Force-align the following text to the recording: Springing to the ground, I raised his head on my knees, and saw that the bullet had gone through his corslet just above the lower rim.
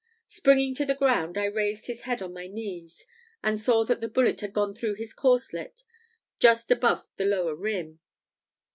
Springing 0.29 0.73
to 0.73 0.83
the 0.83 0.95
ground, 0.95 1.37
I 1.37 1.45
raised 1.45 1.85
his 1.85 2.01
head 2.09 2.23
on 2.23 2.33
my 2.33 2.47
knees, 2.47 3.05
and 3.43 3.61
saw 3.61 3.85
that 3.85 4.01
the 4.01 4.07
bullet 4.07 4.41
had 4.41 4.51
gone 4.51 4.73
through 4.73 4.95
his 4.95 5.13
corslet 5.13 5.83
just 6.39 6.71
above 6.71 7.07
the 7.17 7.25
lower 7.25 7.53
rim. 7.53 7.99